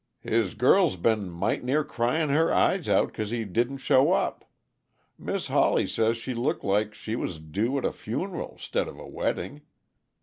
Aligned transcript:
"His 0.21 0.55
girl's 0.55 0.95
been 0.95 1.29
might' 1.29 1.63
near 1.63 1.83
crying 1.83 2.29
her 2.29 2.51
eyes 2.51 2.89
out, 2.89 3.13
'cause 3.13 3.29
he 3.29 3.45
didn't 3.45 3.77
show 3.77 4.13
up. 4.13 4.43
Mis' 5.19 5.45
Hawley 5.45 5.85
says 5.85 6.17
she 6.17 6.33
looked 6.33 6.63
like 6.63 6.95
she 6.95 7.15
was 7.15 7.37
due 7.37 7.77
at 7.77 7.85
a 7.85 7.91
funeral 7.91 8.57
'stid 8.57 8.87
of 8.87 8.97
a 8.97 9.05
weddin'. 9.07 9.61